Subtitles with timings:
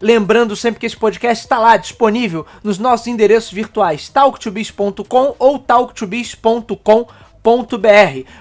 [0.00, 7.04] Lembrando sempre que esse podcast está lá disponível nos nossos endereços virtuais talktobiz.com ou talktobiz.com.br.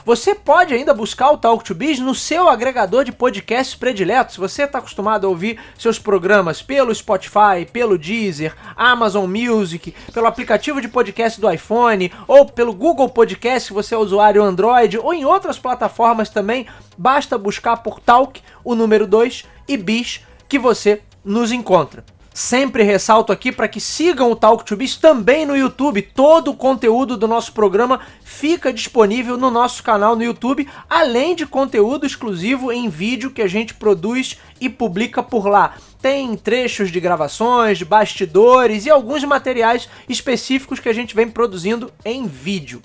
[0.05, 4.35] Você pode ainda buscar o Talk to Biz no seu agregador de podcasts prediletos.
[4.35, 10.25] Se você está acostumado a ouvir seus programas pelo Spotify, pelo Deezer, Amazon Music, pelo
[10.25, 15.13] aplicativo de podcast do iPhone ou pelo Google Podcast, se você é usuário Android ou
[15.13, 16.65] em outras plataformas também,
[16.97, 22.03] basta buscar por Talk, o número 2 e Biz que você nos encontra.
[22.33, 26.01] Sempre ressalto aqui para que sigam o Talk to Biz também no YouTube.
[26.01, 31.45] Todo o conteúdo do nosso programa fica disponível no nosso canal no YouTube, além de
[31.45, 35.75] conteúdo exclusivo em vídeo que a gente produz e publica por lá.
[36.01, 42.25] Tem trechos de gravações, bastidores e alguns materiais específicos que a gente vem produzindo em
[42.25, 42.81] vídeo.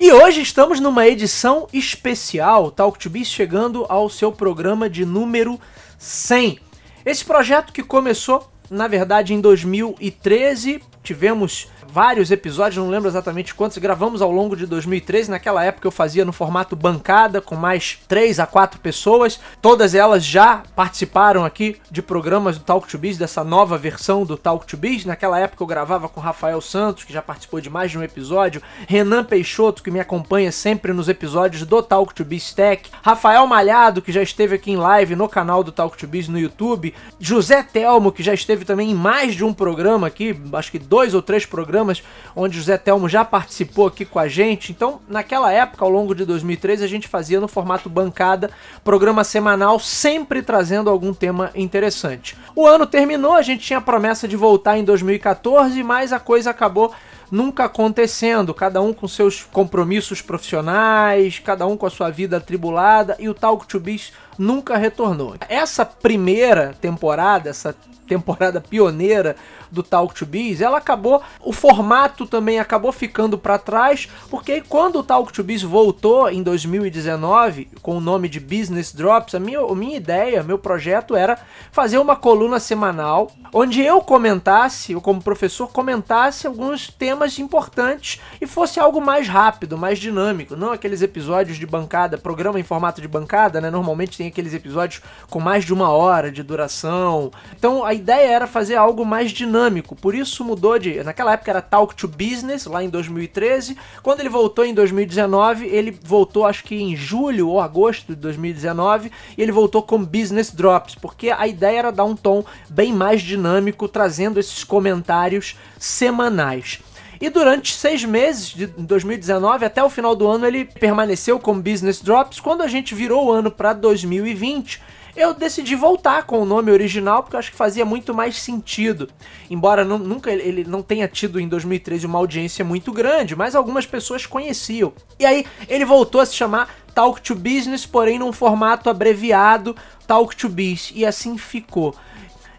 [0.00, 5.60] E hoje estamos numa edição especial, Talk to Biz chegando ao seu programa de número
[5.96, 6.69] 100.
[7.04, 13.78] Esse projeto que começou, na verdade, em 2013, tivemos vários episódios, não lembro exatamente quantos,
[13.78, 15.30] gravamos ao longo de 2013.
[15.30, 19.40] Naquela época eu fazia no formato bancada, com mais 3 a 4 pessoas.
[19.60, 24.36] Todas elas já participaram aqui de programas do Talk to Biz, dessa nova versão do
[24.36, 25.04] Talk to Biz.
[25.04, 28.62] Naquela época eu gravava com Rafael Santos, que já participou de mais de um episódio,
[28.86, 34.00] Renan Peixoto, que me acompanha sempre nos episódios do Talk to Biz Tech, Rafael Malhado,
[34.00, 37.62] que já esteve aqui em live no canal do Talk to Biz no YouTube, José
[37.62, 41.22] Telmo, que já esteve também em mais de um programa aqui, acho que dois ou
[41.22, 42.02] três programas programas
[42.36, 44.70] onde o Zé Telmo já participou aqui com a gente.
[44.70, 48.50] Então, naquela época, ao longo de 2013, a gente fazia no formato bancada,
[48.84, 52.36] programa semanal, sempre trazendo algum tema interessante.
[52.54, 56.50] O ano terminou, a gente tinha a promessa de voltar em 2014, mas a coisa
[56.50, 56.92] acabou
[57.30, 63.16] nunca acontecendo, cada um com seus compromissos profissionais, cada um com a sua vida atribulada
[63.20, 65.36] e o Talk to Biz nunca retornou.
[65.48, 67.74] Essa primeira temporada, essa
[68.10, 69.36] temporada pioneira
[69.70, 74.98] do Talk to Biz, ela acabou, o formato também acabou ficando para trás, porque quando
[74.98, 79.60] o Talk to Biz voltou em 2019 com o nome de Business Drops, a minha,
[79.60, 81.38] a minha ideia, meu projeto era
[81.70, 88.46] fazer uma coluna semanal onde eu comentasse, eu como professor comentasse alguns temas importantes e
[88.46, 93.06] fosse algo mais rápido, mais dinâmico, não aqueles episódios de bancada, programa em formato de
[93.06, 93.70] bancada, né?
[93.70, 97.30] Normalmente tem aqueles episódios com mais de uma hora de duração.
[97.56, 101.04] Então a ideia era fazer algo mais dinâmico, por isso mudou de.
[101.04, 103.76] Naquela época era Talk to Business, lá em 2013.
[104.02, 109.12] Quando ele voltou em 2019, ele voltou acho que em julho ou agosto de 2019,
[109.36, 113.20] e ele voltou com Business Drops, porque a ideia era dar um tom bem mais
[113.22, 116.80] dinâmico, trazendo esses comentários semanais.
[117.20, 122.00] E durante seis meses, de 2019 até o final do ano, ele permaneceu como Business
[122.00, 122.40] Drops.
[122.40, 124.80] Quando a gente virou o ano para 2020,
[125.16, 129.08] eu decidi voltar com o nome original porque eu acho que fazia muito mais sentido.
[129.48, 133.86] Embora não, nunca ele não tenha tido em 2013 uma audiência muito grande, mas algumas
[133.86, 134.92] pessoas conheciam.
[135.18, 139.76] E aí ele voltou a se chamar Talk to Business, porém num formato abreviado
[140.06, 141.94] Talk to Biz, e assim ficou.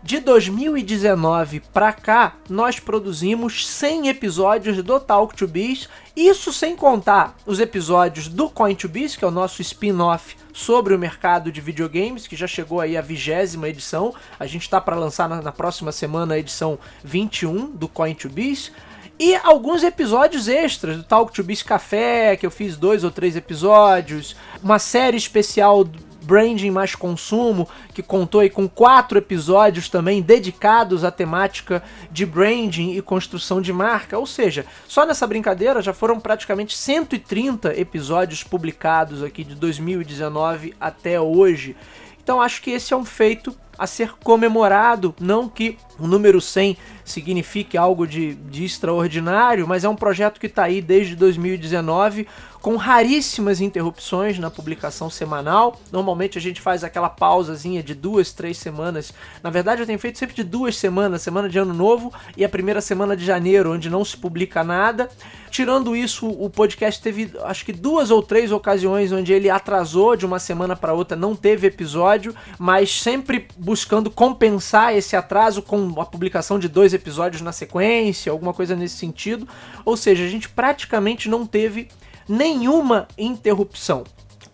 [0.04, 7.36] De 2019 para cá, nós produzimos 100 episódios do Talk to Biz, isso sem contar
[7.46, 11.62] os episódios do Coin to Biz, que é o nosso spin-off sobre o mercado de
[11.62, 14.12] videogames, que já chegou aí a vigésima edição.
[14.40, 18.28] A gente está para lançar na, na, próxima semana a edição 21 do Coin to
[18.28, 18.72] Biz.
[19.20, 23.36] E alguns episódios extras do Talk to Biz Café, que eu fiz dois ou três
[23.36, 24.36] episódios.
[24.64, 25.88] Uma série especial
[26.24, 33.02] Branding mais Consumo, que contou com quatro episódios também dedicados à temática de branding e
[33.02, 34.18] construção de marca.
[34.18, 41.20] Ou seja, só nessa brincadeira já foram praticamente 130 episódios publicados aqui de 2019 até
[41.20, 41.76] hoje.
[42.24, 45.16] Então acho que esse é um feito a ser comemorado.
[45.20, 50.46] Não que o número 100 signifique algo de, de extraordinário, mas é um projeto que
[50.46, 52.28] está aí desde 2019
[52.62, 55.80] com raríssimas interrupções na publicação semanal.
[55.92, 59.12] Normalmente a gente faz aquela pausazinha de duas, três semanas.
[59.42, 62.50] Na verdade, eu tenho feito sempre de duas semanas, semana de ano novo e a
[62.50, 65.10] primeira semana de janeiro, onde não se publica nada.
[65.50, 70.26] Tirando isso, o podcast teve acho que duas ou três ocasiões onde ele atrasou de
[70.26, 76.06] uma semana para outra, não teve episódio, mas sempre buscando compensar esse atraso com a
[76.06, 79.48] publicação de dois episódios na sequência, alguma coisa nesse sentido.
[79.84, 81.90] Ou seja, a gente praticamente não teve
[82.28, 84.04] nenhuma interrupção.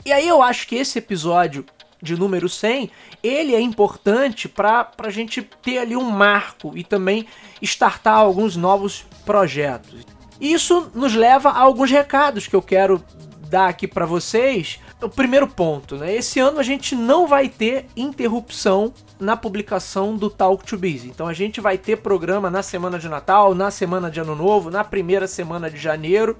[0.05, 1.65] E aí eu acho que esse episódio
[2.01, 2.89] de número 100,
[3.23, 7.25] ele é importante para a gente ter ali um marco e também
[7.61, 10.05] startar alguns novos projetos.
[10.39, 13.03] Isso nos leva a alguns recados que eu quero
[13.49, 14.79] dar aqui para vocês.
[15.01, 16.13] O primeiro ponto, né?
[16.15, 21.05] Esse ano a gente não vai ter interrupção na publicação do Talk to Biz.
[21.05, 24.69] Então a gente vai ter programa na semana de Natal, na semana de Ano Novo,
[24.69, 26.37] na primeira semana de janeiro.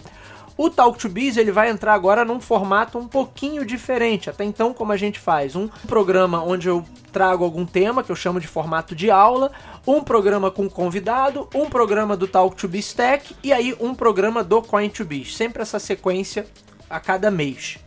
[0.58, 4.28] O Talk to Biz ele vai entrar agora num formato um pouquinho diferente.
[4.28, 6.84] Até então, como a gente faz um programa onde eu
[7.14, 9.52] trago algum tema que eu chamo de formato de aula,
[9.86, 14.44] um programa com convidado, um programa do Talk to Biz Tech e aí um programa
[14.44, 15.38] do Coin to Biz.
[15.38, 16.48] Sempre essa sequência
[16.90, 17.78] a cada mês.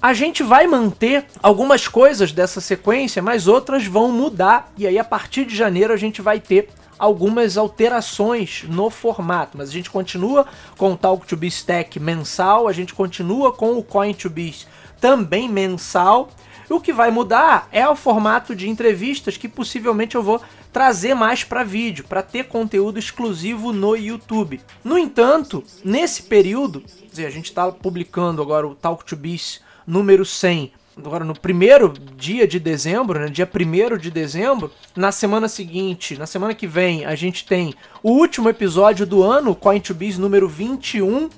[0.00, 5.04] A gente vai manter algumas coisas dessa sequência, mas outras vão mudar e aí a
[5.04, 6.68] partir de janeiro a gente vai ter
[7.00, 12.68] algumas alterações no formato, mas a gente continua com o Talk to Biz Tech mensal,
[12.68, 14.66] a gente continua com o Coin to Biz
[15.00, 16.28] também mensal.
[16.68, 20.40] O que vai mudar é o formato de entrevistas que possivelmente eu vou
[20.72, 24.60] trazer mais para vídeo, para ter conteúdo exclusivo no YouTube.
[24.84, 26.84] No entanto, nesse período,
[27.16, 30.72] a gente está publicando agora o Talk to Biz número 100
[31.08, 36.26] agora no primeiro dia de dezembro, né, dia 1 de dezembro, na semana seguinte, na
[36.26, 40.48] semana que vem, a gente tem o último episódio do ano, Coin to Biz número
[40.48, 41.28] 21,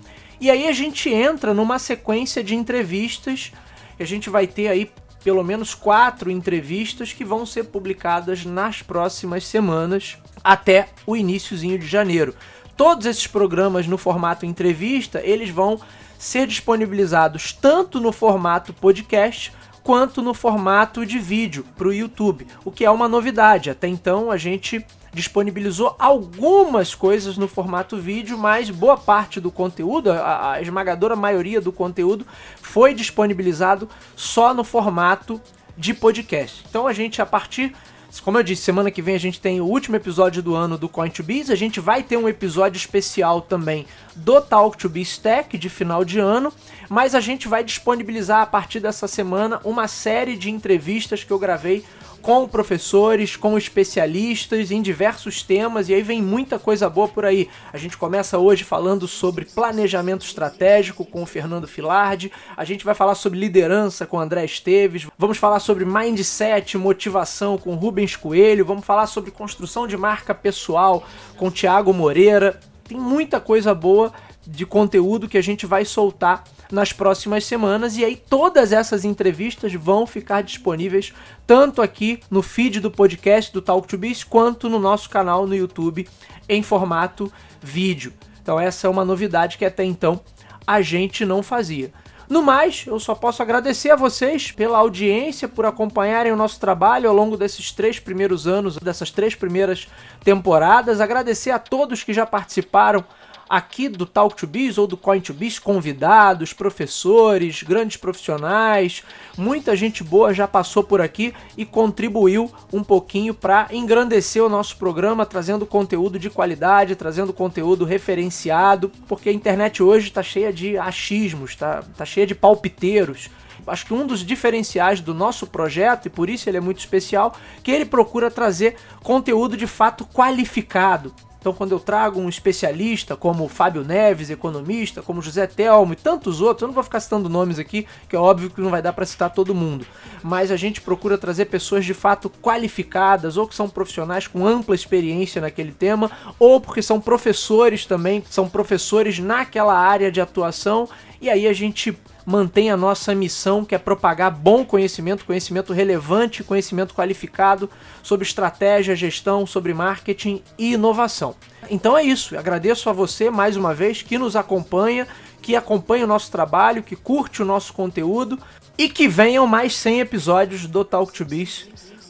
[0.41, 3.53] e aí a gente entra numa sequência de entrevistas,
[3.99, 4.91] a gente vai ter aí
[5.23, 11.87] pelo menos quatro entrevistas que vão ser publicadas nas próximas semanas, até o iníciozinho de
[11.87, 12.35] janeiro.
[12.77, 15.81] Todos esses programas no formato entrevista, eles vão
[16.19, 19.53] ser disponibilizados tanto no formato podcast
[19.83, 23.71] quanto no formato de vídeo para o YouTube, o que é uma novidade.
[23.71, 30.11] Até então a gente disponibilizou algumas coisas no formato vídeo, mas boa parte do conteúdo,
[30.11, 32.27] a, a esmagadora maioria do conteúdo,
[32.61, 35.41] foi disponibilizado só no formato
[35.77, 36.65] de podcast.
[36.69, 37.75] Então a gente, a partir
[38.21, 40.89] como eu disse, semana que vem a gente tem o último episódio do ano do
[40.89, 41.51] Coin to Biz.
[41.51, 46.05] A gente vai ter um episódio especial também do Talk to Biz Tech de final
[46.05, 46.53] de ano.
[46.91, 51.39] Mas a gente vai disponibilizar a partir dessa semana uma série de entrevistas que eu
[51.39, 51.85] gravei
[52.23, 57.49] com professores, com especialistas em diversos temas e aí vem muita coisa boa por aí.
[57.73, 62.95] A gente começa hoje falando sobre planejamento estratégico com o Fernando Filardi, a gente vai
[62.95, 68.65] falar sobre liderança com o André Esteves, vamos falar sobre mindset, motivação com Rubens Coelho,
[68.65, 71.05] vamos falar sobre construção de marca pessoal
[71.37, 72.61] com Tiago Moreira.
[72.85, 74.13] Tem muita coisa boa
[74.47, 79.75] de conteúdo que a gente vai soltar nas próximas semanas e aí todas essas entrevistas
[79.75, 81.13] vão ficar disponíveis
[81.47, 85.55] tanto aqui no feed do podcast do Talk to Biz quanto no nosso canal no
[85.55, 86.09] YouTube
[86.49, 87.31] em formato
[87.61, 88.13] vídeo.
[88.43, 90.21] Então essa é uma novidade que até então
[90.67, 91.93] a gente não fazia.
[92.29, 97.11] No mais, eu só posso agradecer a vocês pela audiência, por acompanharem o nosso trabalho
[97.11, 99.87] ao longo desses três primeiros anos, dessas três primeiras
[100.25, 100.99] temporadas.
[100.99, 103.05] Agradecer a todos que já participaram
[103.53, 109.03] aqui do Talk to Biz ou do Coin to Biz, convidados, professores, grandes profissionais,
[109.37, 114.79] muita gente boa já passou por aqui e contribuiu um pouquinho para engrandecer o nosso
[114.79, 120.79] programa, trazendo conteúdo de qualidade, trazendo conteúdo referenciado, porque a internet hoje está cheia de
[120.79, 123.29] achismos, tá, tá cheia de palpiteiros
[123.65, 127.37] acho que um dos diferenciais do nosso projeto, e por isso ele é muito especial,
[127.63, 131.15] que ele procura trazer conteúdo de fato qualificado.
[131.43, 136.41] Então, quando eu trago um especialista como Fábio Neves, economista, como José Telmo e tantos
[136.41, 138.93] outros, eu não vou ficar citando nomes aqui, que é óbvio que não vai dar
[138.93, 139.85] para citar todo mundo,
[140.23, 144.73] mas a gente procura trazer pessoas de fato qualificadas, ou que são profissionais com ampla
[144.73, 150.89] experiência naquele tema, ou porque são professores também, são professores naquela área de atuação,
[151.21, 156.45] e aí a gente mantém a nossa missão, que é propagar bom conhecimento, conhecimento relevante,
[156.45, 157.69] conhecimento qualificado
[158.03, 161.35] sobre estratégia, gestão, sobre marketing e inovação.
[161.71, 162.35] Então é isso.
[162.35, 165.07] Eu agradeço a você mais uma vez que nos acompanha,
[165.41, 168.39] que acompanha o nosso trabalho, que curte o nosso conteúdo
[168.79, 171.69] e que venham mais 100 episódios do Talk to Biz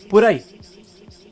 [0.09, 0.45] por aí.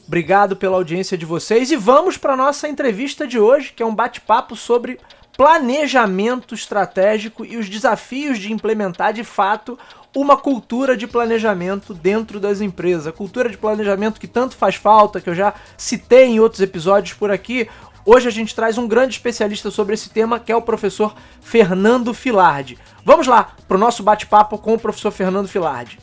[0.07, 3.95] Obrigado pela audiência de vocês e vamos para nossa entrevista de hoje, que é um
[3.95, 4.99] bate-papo sobre
[5.41, 9.79] planejamento estratégico e os desafios de implementar de fato
[10.15, 13.07] uma cultura de planejamento dentro das empresas.
[13.07, 17.15] A cultura de planejamento que tanto faz falta, que eu já citei em outros episódios
[17.15, 17.67] por aqui.
[18.05, 22.13] Hoje a gente traz um grande especialista sobre esse tema, que é o professor Fernando
[22.13, 22.77] Filardi.
[23.03, 25.99] Vamos lá para o nosso bate-papo com o professor Fernando Filardi.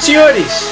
[0.00, 0.70] Senhores,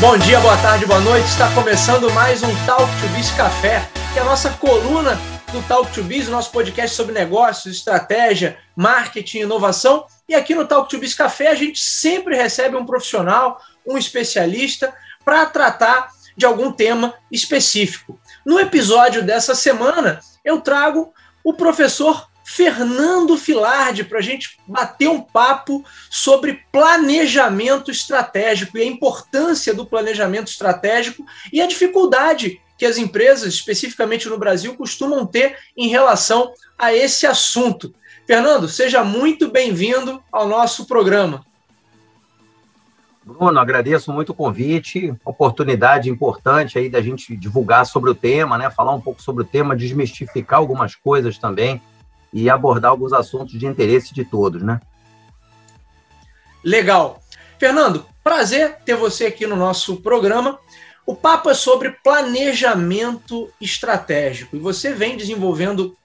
[0.00, 1.26] bom dia, boa tarde, boa noite.
[1.26, 5.18] Está começando mais um Talk to Biz Café, que é a nossa coluna
[5.52, 10.04] do Talk to Biz, nosso podcast sobre negócios, estratégia, marketing, inovação.
[10.28, 14.92] E aqui no Talk to Biz Café a gente sempre recebe um profissional, um especialista,
[15.24, 18.20] para tratar de algum tema específico.
[18.44, 21.12] No episódio dessa semana, eu trago
[21.42, 28.86] o professor Fernando Filardi para a gente bater um papo sobre planejamento estratégico e a
[28.86, 35.58] importância do planejamento estratégico e a dificuldade que as empresas, especificamente no Brasil, costumam ter
[35.76, 37.92] em relação a esse assunto.
[38.24, 41.44] Fernando, seja muito bem-vindo ao nosso programa.
[43.24, 48.70] Bruno, agradeço muito o convite, oportunidade importante aí da gente divulgar sobre o tema, né?
[48.70, 51.82] Falar um pouco sobre o tema, desmistificar algumas coisas também
[52.32, 54.80] e abordar alguns assuntos de interesse de todos, né?
[56.64, 57.20] Legal.
[57.58, 60.58] Fernando, prazer ter você aqui no nosso programa.
[61.08, 65.96] O papo é sobre planejamento estratégico e você vem desenvolvendo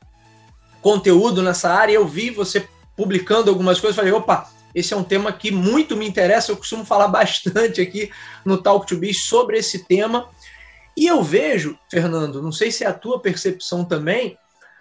[0.82, 1.92] conteúdo nessa área.
[1.92, 6.08] Eu vi você publicando algumas coisas, falei, opa, esse é um tema que muito me
[6.08, 6.54] interessa.
[6.54, 8.14] Eu costumo falar bastante aqui
[8.46, 10.30] no Talk to Biz sobre esse tema.
[10.96, 14.38] E eu vejo, Fernando, não sei se é a tua percepção também,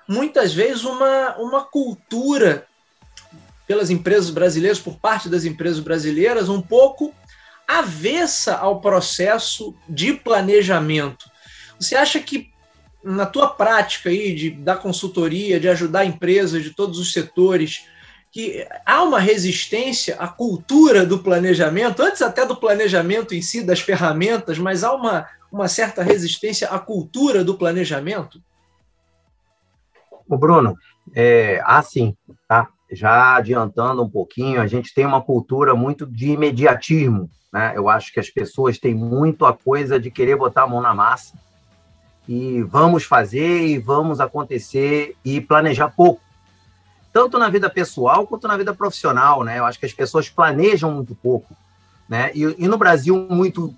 [0.07, 2.65] muitas vezes uma, uma cultura
[3.67, 7.13] pelas empresas brasileiras, por parte das empresas brasileiras, um pouco
[7.79, 11.31] avessa ao processo de planejamento.
[11.79, 12.51] Você acha que
[13.03, 17.87] na tua prática aí de da consultoria, de ajudar empresas de todos os setores,
[18.31, 23.81] que há uma resistência à cultura do planejamento, antes até do planejamento em si, das
[23.81, 28.43] ferramentas, mas há uma, uma certa resistência à cultura do planejamento?
[30.27, 30.75] O Bruno,
[31.15, 32.17] é, assim,
[32.49, 32.69] tá?
[32.91, 37.75] Já adiantando um pouquinho, a gente tem uma cultura muito de imediatismo, né?
[37.77, 40.95] Eu acho que as pessoas têm muito a coisa de querer botar a mão na
[40.95, 41.35] massa
[42.27, 46.23] e vamos fazer e vamos acontecer e planejar pouco.
[47.13, 49.59] Tanto na vida pessoal quanto na vida profissional, né?
[49.59, 51.55] Eu acho que as pessoas planejam muito pouco,
[52.09, 52.31] né?
[52.35, 53.75] E, e no Brasil, muito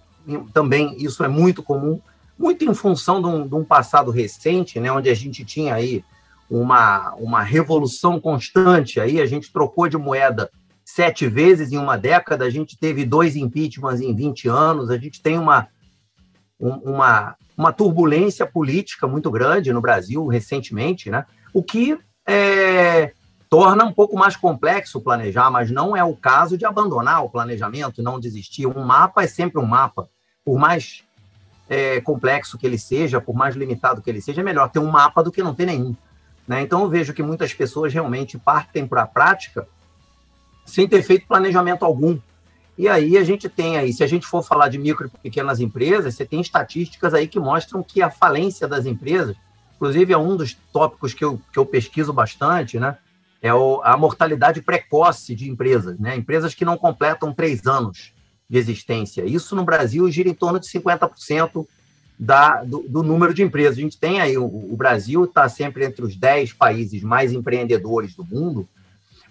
[0.52, 2.00] também, isso é muito comum,
[2.38, 4.93] muito em função de um, de um passado recente, né?
[4.93, 6.04] Onde a gente tinha aí
[6.49, 9.00] uma, uma revolução constante.
[9.00, 10.50] Aí a gente trocou de moeda
[10.94, 15.20] sete vezes em uma década, a gente teve dois impeachments em 20 anos, a gente
[15.20, 15.66] tem uma,
[16.56, 21.26] uma, uma turbulência política muito grande no Brasil recentemente, né?
[21.52, 23.12] o que é,
[23.50, 28.00] torna um pouco mais complexo planejar, mas não é o caso de abandonar o planejamento,
[28.00, 28.68] não desistir.
[28.68, 30.08] Um mapa é sempre um mapa,
[30.44, 31.02] por mais
[31.68, 34.92] é, complexo que ele seja, por mais limitado que ele seja, é melhor ter um
[34.92, 35.96] mapa do que não ter nenhum.
[36.46, 36.62] Né?
[36.62, 39.66] Então, eu vejo que muitas pessoas realmente partem para a prática
[40.64, 42.18] sem ter feito planejamento algum.
[42.76, 45.61] E aí a gente tem aí, se a gente for falar de micro e pequenas
[45.61, 49.37] empresas, você tem estatísticas aí que mostram que a falência das empresas,
[49.76, 52.99] inclusive é um dos tópicos que eu, que eu pesquiso bastante, né?
[53.40, 56.16] É o, a mortalidade precoce de empresas, né?
[56.16, 58.12] Empresas que não completam três anos
[58.49, 59.25] de existência.
[59.25, 61.66] Isso no Brasil gira em torno de 50%
[62.18, 63.78] da, do, do, número de empresas.
[63.78, 68.14] A gente tem aí, o, o Brasil está sempre entre os 10 países mais empreendedores
[68.14, 68.68] do mundo,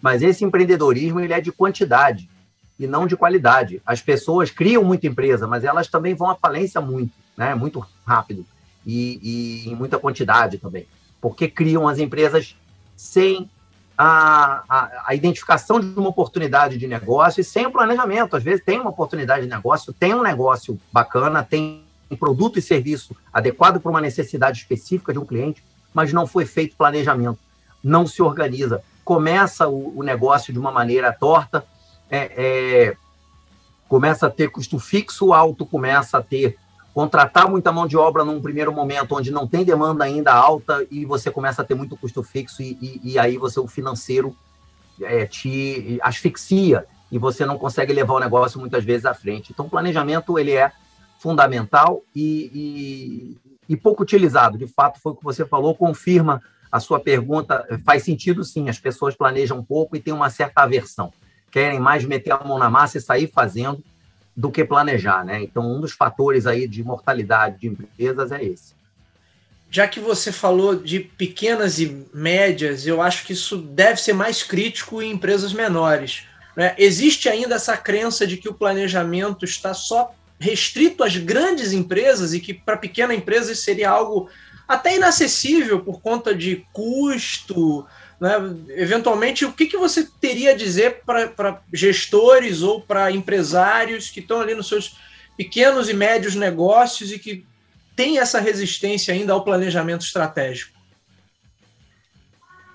[0.04, 2.30] mas esse empreendedorismo ele é de quantidade
[2.78, 3.82] e não de qualidade.
[3.86, 7.56] As pessoas criam muita empresa, mas elas também vão à falência muito, né?
[7.56, 8.46] muito rápido
[8.86, 10.86] e, e em muita quantidade também,
[11.22, 12.58] porque criam as empresas
[12.98, 13.50] sem
[13.98, 18.36] a, a, a, identificação de uma oportunidade de negócio e sem o planejamento.
[18.36, 22.62] Às vezes tem uma oportunidade de negócio, tem um negócio bacana, tem um produto e
[22.62, 27.40] serviço adequado para uma necessidade específica de um cliente, mas não foi feito planejamento,
[27.82, 28.84] não se organiza.
[29.04, 31.66] Começa o, o negócio de uma maneira torta,
[32.10, 32.98] é, é,
[33.88, 36.58] começa a ter custo fixo alto, começa a ter
[36.94, 41.06] contratar muita mão de obra num primeiro momento onde não tem demanda ainda alta e
[41.06, 44.36] você começa a ter muito custo fixo e, e, e aí você o financeiro
[45.02, 49.52] é, te asfixia e você não consegue levar o negócio muitas vezes à frente.
[49.52, 50.72] Então, o planejamento ele é
[51.20, 53.38] fundamental e,
[53.70, 54.58] e, e, pouco utilizado.
[54.58, 56.42] De fato, foi o que você falou, confirma
[56.74, 57.68] a sua pergunta.
[57.86, 61.14] Faz sentido, sim, as pessoas planejam pouco e têm uma certa aversão.
[61.52, 63.84] Querem mais meter a mão na massa e sair fazendo
[64.36, 65.44] do que planejar, né?
[65.44, 68.74] Então, um dos fatores aí de mortalidade de empresas é esse.
[69.70, 74.42] Já que você falou de pequenas e médias, eu acho que isso deve ser mais
[74.42, 76.24] crítico em empresas menores.
[76.58, 76.74] Né?
[76.80, 82.40] Existe ainda essa crença de que o planejamento está só restrito às grandes empresas e
[82.40, 84.28] que para pequena empresa seria algo
[84.74, 87.86] até inacessível por conta de custo.
[88.20, 88.32] Né?
[88.70, 94.42] Eventualmente, o que, que você teria a dizer para gestores ou para empresários que estão
[94.42, 94.98] ali nos seus
[95.38, 97.46] pequenos e médios negócios e que
[97.96, 100.74] têm essa resistência ainda ao planejamento estratégico?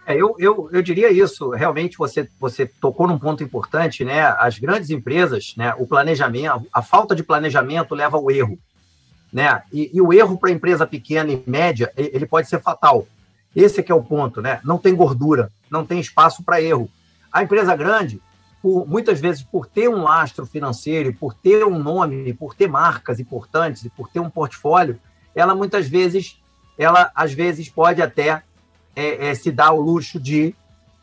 [0.09, 1.51] É, eu, eu, eu diria isso.
[1.51, 4.23] Realmente, você, você tocou num ponto importante, né?
[4.39, 5.75] As grandes empresas, né?
[5.77, 8.59] O planejamento, a falta de planejamento leva ao erro,
[9.39, 9.63] né?
[9.73, 13.07] E, e o erro para a empresa pequena e média, ele pode ser fatal.
[13.55, 14.61] Esse que é o ponto, né?
[14.65, 16.91] Não tem gordura, não tem espaço para erro.
[17.33, 18.21] A empresa grande,
[18.61, 23.21] por, muitas vezes, por ter um lastro financeiro, por ter um nome, por ter marcas
[23.21, 24.99] importantes e por ter um portfólio,
[25.37, 26.43] ela muitas vezes,
[26.77, 28.43] ela às vezes pode até
[28.97, 30.53] é, é, se dá o luxo de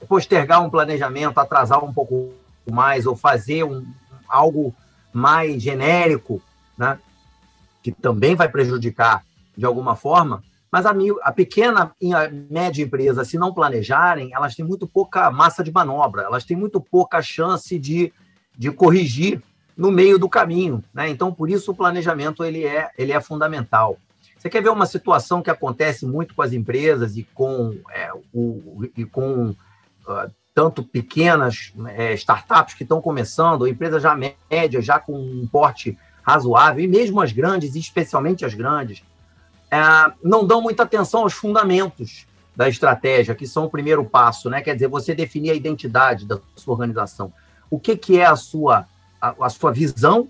[0.09, 2.33] postergar um planejamento, atrasar um pouco
[2.69, 3.85] mais, ou fazer um,
[4.27, 4.75] algo
[5.13, 6.41] mais genérico,
[6.77, 6.99] né?
[7.85, 9.23] Que também vai prejudicar
[9.55, 14.55] de alguma forma, mas a, a, pequena e a média empresa, se não planejarem, elas
[14.55, 18.11] têm muito pouca massa de manobra, elas têm muito pouca chance de,
[18.57, 19.39] de corrigir
[19.77, 20.83] no meio do caminho.
[20.91, 21.09] Né?
[21.09, 23.99] Então, por isso, o planejamento ele é, ele é fundamental.
[24.35, 28.83] Você quer ver uma situação que acontece muito com as empresas e com, é, o,
[28.97, 35.13] e com uh, tanto pequenas é, startups que estão começando, empresas já médias, já com
[35.13, 39.03] um porte razoável, e mesmo as grandes, especialmente as grandes,
[39.69, 39.79] é,
[40.23, 44.61] não dão muita atenção aos fundamentos da estratégia, que são o primeiro passo, né?
[44.61, 47.31] Quer dizer, você definir a identidade da sua organização.
[47.69, 48.87] O que, que é a sua,
[49.21, 50.29] a, a sua visão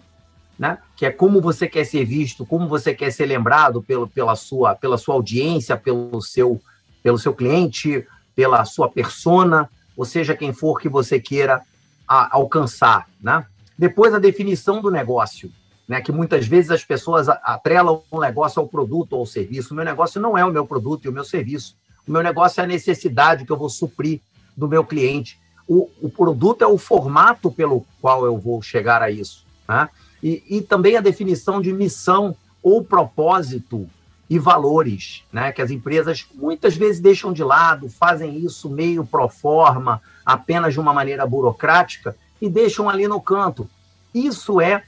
[0.58, 0.78] né?
[0.96, 4.76] que é como você quer ser visto, como você quer ser lembrado pelo, pela, sua,
[4.76, 6.62] pela sua audiência, pelo seu,
[7.04, 8.06] pelo seu cliente,
[8.36, 11.62] pela sua persona, ou seja, quem for que você queira
[12.08, 13.08] a, alcançar.
[13.22, 13.46] Né?
[13.78, 15.52] Depois, a definição do negócio,
[15.88, 16.02] né?
[16.02, 19.74] que muitas vezes as pessoas atrelam um negócio ao produto ou ao serviço.
[19.74, 21.76] O meu negócio não é o meu produto e o meu serviço.
[22.08, 24.22] O meu negócio é a necessidade que eu vou suprir
[24.56, 25.40] do meu cliente.
[25.68, 29.44] O, o produto é o formato pelo qual eu vou chegar a isso.
[29.68, 29.90] Né?
[30.26, 33.88] e, e também a definição de missão ou propósito
[34.28, 35.52] e valores, né?
[35.52, 40.80] que as empresas muitas vezes deixam de lado, fazem isso meio pro forma, apenas de
[40.80, 43.70] uma maneira burocrática, e deixam ali no canto.
[44.16, 44.84] Isso é,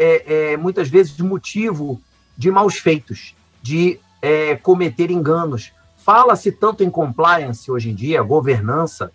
[0.00, 2.00] é, é muitas vezes motivo
[2.36, 5.72] de maus feitos, de é, cometer enganos.
[5.98, 9.12] Fala-se tanto em compliance hoje em dia, governança.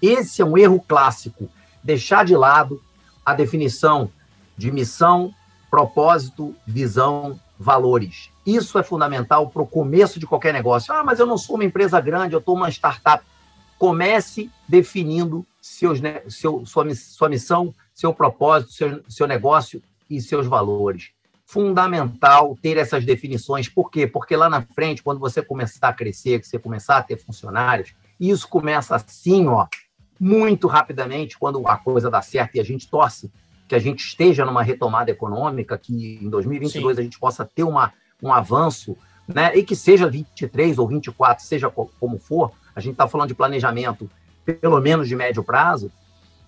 [0.00, 1.48] Esse é um erro clássico.
[1.84, 2.82] Deixar de lado
[3.24, 4.10] a definição
[4.56, 5.34] de missão,
[5.70, 8.30] propósito, visão, valores.
[8.46, 10.92] Isso é fundamental para o começo de qualquer negócio.
[10.94, 13.24] Ah, mas eu não sou uma empresa grande, eu estou uma startup.
[13.78, 21.10] Comece definindo seus, seu, sua, sua missão, seu propósito, seu, seu negócio e seus valores.
[21.46, 23.68] Fundamental ter essas definições.
[23.68, 24.06] Por quê?
[24.06, 27.94] Porque lá na frente, quando você começar a crescer, que você começar a ter funcionários,
[28.18, 29.66] isso começa assim, ó,
[30.18, 33.30] muito rapidamente, quando a coisa dá certo e a gente torce
[33.68, 37.00] que a gente esteja numa retomada econômica, que em 2022 Sim.
[37.00, 38.96] a gente possa ter uma, um avanço,
[39.26, 39.56] né?
[39.56, 44.10] E que seja 23 ou 24, seja como for, a gente está falando de planejamento,
[44.44, 45.90] pelo menos de médio prazo,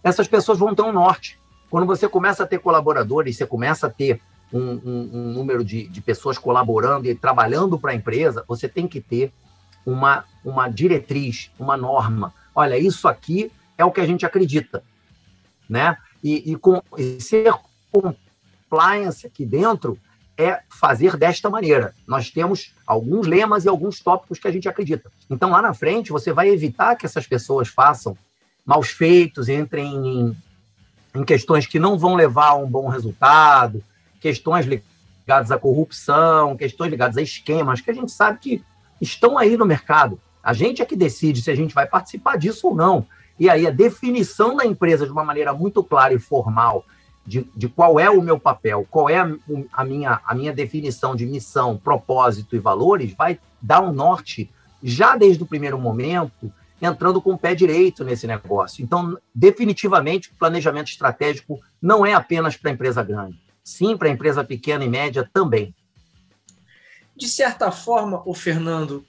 [0.02, 1.38] essas pessoas vão ter um norte.
[1.70, 4.20] Quando você começa a ter colaboradores, você começa a ter
[4.52, 8.86] um, um, um número de, de pessoas colaborando e trabalhando para a empresa, você tem
[8.86, 9.32] que ter
[9.84, 12.32] uma, uma diretriz, uma norma.
[12.54, 14.84] Olha, isso aqui é o que a gente acredita,
[15.68, 15.96] né?
[16.22, 17.54] E, e, com, e ser
[17.90, 19.98] compliance aqui dentro
[20.36, 21.94] é fazer desta maneira.
[22.06, 25.10] Nós temos alguns lemas e alguns tópicos que a gente acredita.
[25.30, 28.16] Então, lá na frente, você vai evitar que essas pessoas façam
[28.64, 30.36] maus feitos, entrem em,
[31.14, 33.82] em questões que não vão levar a um bom resultado,
[34.20, 38.64] questões ligadas à corrupção, questões ligadas a esquemas, que a gente sabe que
[39.00, 40.20] estão aí no mercado.
[40.42, 43.06] A gente é que decide se a gente vai participar disso ou não.
[43.38, 46.84] E aí a definição da empresa de uma maneira muito clara e formal
[47.26, 49.34] de, de qual é o meu papel, qual é a,
[49.72, 54.50] a, minha, a minha definição de missão, propósito e valores, vai dar um norte
[54.82, 58.84] já desde o primeiro momento, entrando com o pé direito nesse negócio.
[58.84, 64.12] Então, definitivamente, o planejamento estratégico não é apenas para a empresa grande, sim para a
[64.12, 65.74] empresa pequena e média também.
[67.16, 69.04] De certa forma, o Fernando,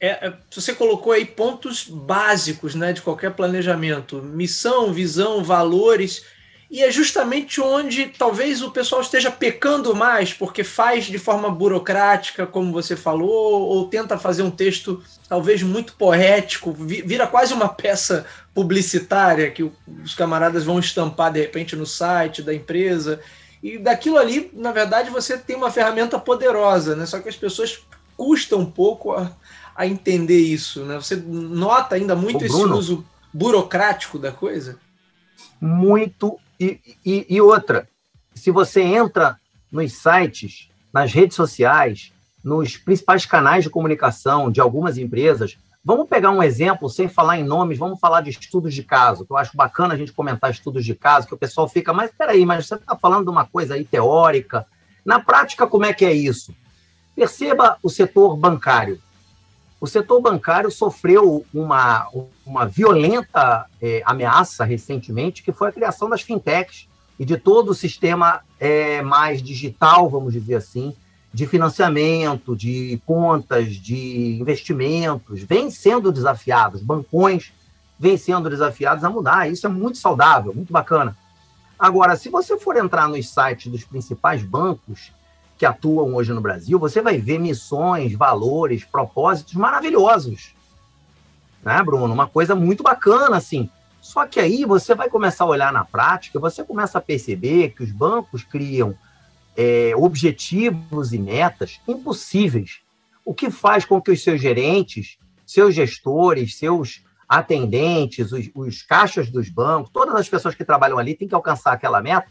[0.00, 6.24] é, é, você colocou aí pontos básicos né, de qualquer planejamento: missão, visão, valores.
[6.70, 12.46] E é justamente onde talvez o pessoal esteja pecando mais, porque faz de forma burocrática,
[12.46, 18.24] como você falou, ou tenta fazer um texto talvez muito poético, vira quase uma peça
[18.54, 19.68] publicitária que
[20.04, 23.20] os camaradas vão estampar de repente no site da empresa.
[23.60, 27.04] E daquilo ali, na verdade, você tem uma ferramenta poderosa, né?
[27.04, 27.80] Só que as pessoas
[28.16, 29.36] custam um pouco a,
[29.74, 30.94] a entender isso, né?
[30.96, 33.04] Você nota ainda muito Ô, esse uso
[33.34, 34.78] burocrático da coisa?
[35.60, 37.88] Muito e, e, e outra,
[38.34, 39.38] se você entra
[39.72, 42.12] nos sites, nas redes sociais,
[42.44, 47.44] nos principais canais de comunicação de algumas empresas, vamos pegar um exemplo, sem falar em
[47.44, 50.84] nomes, vamos falar de estudos de caso, que eu acho bacana a gente comentar estudos
[50.84, 53.74] de caso, que o pessoal fica, mas peraí, mas você está falando de uma coisa
[53.74, 54.66] aí teórica.
[55.04, 56.54] Na prática, como é que é isso?
[57.16, 59.00] Perceba o setor bancário.
[59.80, 62.06] O setor bancário sofreu uma,
[62.50, 67.74] uma violenta é, ameaça recentemente, que foi a criação das fintechs e de todo o
[67.74, 70.92] sistema é, mais digital, vamos dizer assim,
[71.32, 77.52] de financiamento, de contas, de investimentos, vem sendo desafiados, bancões
[77.96, 79.48] vêm sendo desafiados a mudar.
[79.48, 81.16] Isso é muito saudável, muito bacana.
[81.78, 85.12] Agora, se você for entrar nos sites dos principais bancos,
[85.56, 90.54] que atuam hoje no Brasil, você vai ver missões, valores, propósitos maravilhosos.
[91.64, 92.12] Né, Bruno?
[92.12, 93.68] Uma coisa muito bacana, assim.
[94.00, 97.82] Só que aí você vai começar a olhar na prática, você começa a perceber que
[97.82, 98.96] os bancos criam
[99.56, 102.80] é, objetivos e metas impossíveis,
[103.24, 109.30] o que faz com que os seus gerentes, seus gestores, seus atendentes, os, os caixas
[109.30, 112.26] dos bancos, todas as pessoas que trabalham ali têm que alcançar aquela meta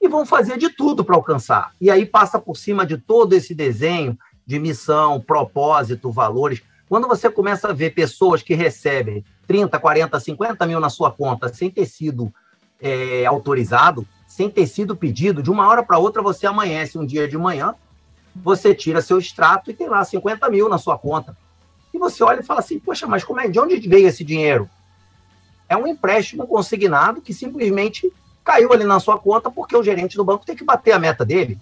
[0.00, 1.72] e vão fazer de tudo para alcançar.
[1.80, 6.62] E aí passa por cima de todo esse desenho de missão, propósito, valores.
[6.92, 11.48] Quando você começa a ver pessoas que recebem 30, 40, 50 mil na sua conta
[11.48, 12.30] sem ter sido
[12.78, 17.26] é, autorizado, sem ter sido pedido, de uma hora para outra você amanhece um dia
[17.26, 17.74] de manhã,
[18.36, 21.34] você tira seu extrato e tem lá 50 mil na sua conta.
[21.94, 24.68] E você olha e fala assim, poxa, mas como é, de onde veio esse dinheiro?
[25.70, 28.12] É um empréstimo consignado que simplesmente
[28.44, 31.24] caiu ali na sua conta porque o gerente do banco tem que bater a meta
[31.24, 31.58] dele.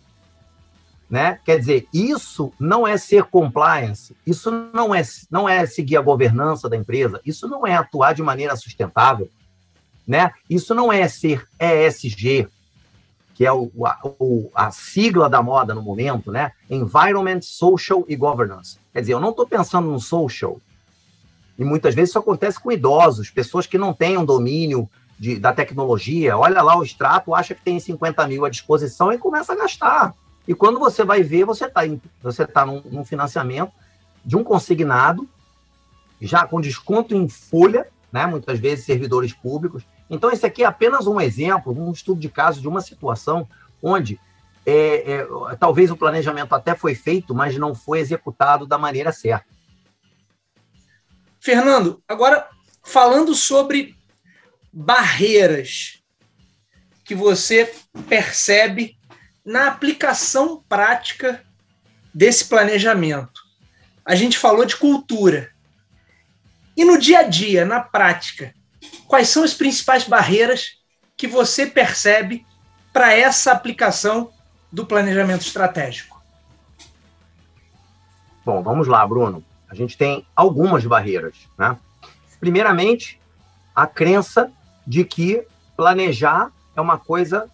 [1.11, 1.41] Né?
[1.45, 6.69] Quer dizer, isso não é ser compliance, isso não é, não é seguir a governança
[6.69, 9.29] da empresa, isso não é atuar de maneira sustentável,
[10.07, 10.31] né?
[10.49, 12.47] Isso não é ser ESG,
[13.35, 16.53] que é o, a, o, a sigla da moda no momento, né?
[16.71, 18.79] Environment, Social e Governance.
[18.93, 20.61] Quer dizer, eu não estou pensando no social,
[21.59, 25.53] e muitas vezes isso acontece com idosos, pessoas que não têm um domínio de, da
[25.53, 29.57] tecnologia, olha lá o extrato, acha que tem 50 mil à disposição e começa a
[29.57, 30.15] gastar.
[30.47, 31.83] E quando você vai ver, você está
[32.23, 33.73] você tá num, num financiamento
[34.25, 35.29] de um consignado,
[36.21, 39.85] já com desconto em folha, né, muitas vezes servidores públicos.
[40.09, 43.49] Então, esse aqui é apenas um exemplo, um estudo de caso de uma situação
[43.83, 44.19] onde
[44.67, 45.27] é, é,
[45.59, 49.47] talvez o planejamento até foi feito, mas não foi executado da maneira certa.
[51.39, 52.49] Fernando, agora
[52.83, 53.97] falando sobre
[54.73, 56.03] barreiras
[57.05, 57.73] que você
[58.09, 59.00] percebe
[59.45, 61.43] na aplicação prática
[62.13, 63.41] desse planejamento.
[64.05, 65.51] A gente falou de cultura.
[66.77, 68.55] E no dia a dia, na prática,
[69.07, 70.79] quais são as principais barreiras
[71.17, 72.47] que você percebe
[72.93, 74.33] para essa aplicação
[74.73, 76.21] do planejamento estratégico?
[78.45, 79.45] Bom, vamos lá, Bruno.
[79.69, 81.37] A gente tem algumas barreiras.
[81.59, 81.77] Né?
[82.41, 83.21] Primeiramente,
[83.75, 84.51] a crença
[84.87, 87.49] de que planejar é uma coisa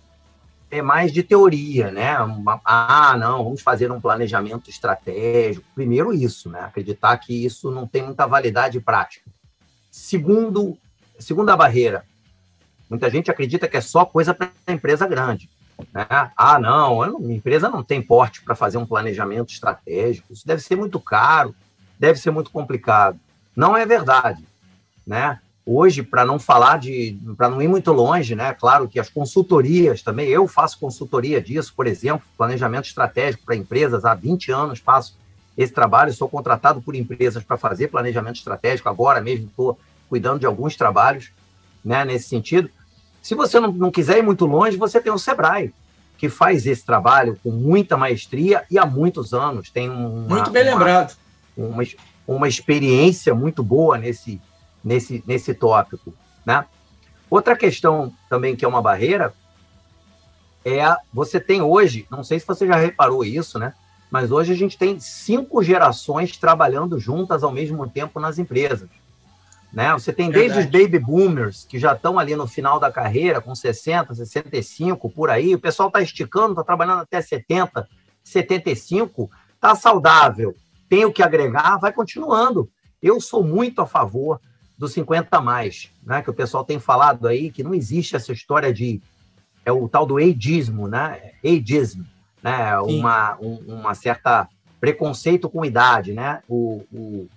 [0.70, 2.16] é mais de teoria, né?
[2.64, 5.64] Ah, não, vamos fazer um planejamento estratégico.
[5.74, 6.60] Primeiro isso, né?
[6.60, 9.30] Acreditar que isso não tem muita validade prática.
[9.90, 10.76] Segundo,
[11.18, 12.04] segunda barreira,
[12.90, 15.48] muita gente acredita que é só coisa para empresa grande.
[15.92, 16.06] Né?
[16.36, 20.32] Ah, não, minha empresa não tem porte para fazer um planejamento estratégico.
[20.32, 21.54] Isso deve ser muito caro,
[21.98, 23.18] deve ser muito complicado.
[23.54, 24.44] Não é verdade,
[25.06, 25.40] né?
[25.68, 28.54] Hoje, para não falar de, para não ir muito longe, né?
[28.54, 34.04] Claro que as consultorias também, eu faço consultoria disso, por exemplo, planejamento estratégico para empresas,
[34.04, 35.16] há 20 anos faço
[35.58, 39.76] esse trabalho, sou contratado por empresas para fazer planejamento estratégico, agora mesmo estou
[40.08, 41.32] cuidando de alguns trabalhos
[41.84, 42.70] né, nesse sentido.
[43.20, 45.74] Se você não, não quiser ir muito longe, você tem o Sebrae,
[46.16, 49.68] que faz esse trabalho com muita maestria e há muitos anos.
[49.68, 51.16] Tem uma, muito bem uma, lembrado.
[51.56, 51.82] Uma,
[52.24, 54.40] uma experiência muito boa nesse,
[54.86, 56.14] nesse, nesse tópico.
[56.46, 56.64] Né?
[57.28, 59.34] Outra questão também que é uma barreira
[60.64, 63.74] é a, você tem hoje, não sei se você já reparou isso, né?
[64.08, 68.88] Mas hoje a gente tem cinco gerações trabalhando juntas ao mesmo tempo nas empresas.
[69.72, 69.92] Né?
[69.92, 73.54] Você tem desde os baby boomers, que já estão ali no final da carreira, com
[73.54, 75.54] 60, 65, por aí.
[75.56, 77.88] O pessoal está esticando, está trabalhando até 70,
[78.22, 80.54] 75, está saudável,
[80.88, 82.70] tem o que agregar, vai continuando.
[83.02, 84.40] Eu sou muito a favor
[84.78, 86.22] dos 50 mais, né?
[86.22, 89.00] Que o pessoal tem falado aí que não existe essa história de
[89.64, 91.32] é o tal do ageismo, né?
[91.44, 92.02] Ageism,
[92.42, 92.78] né?
[92.80, 94.48] Uma, um, uma certa
[94.80, 96.42] preconceito com idade, né?
[96.48, 97.28] O, o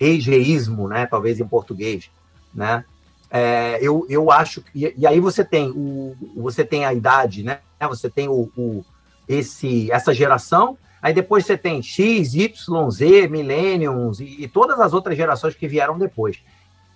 [0.00, 1.06] ageísmo, né?
[1.06, 2.10] Talvez em português,
[2.52, 2.84] né?
[3.30, 7.60] É, eu, eu acho e, e aí você tem o você tem a idade, né?
[7.88, 8.84] Você tem o, o
[9.28, 14.92] esse essa geração Aí depois você tem X, Y, Z, Millenniums e, e, todas as
[14.92, 16.42] outras gerações que vieram depois.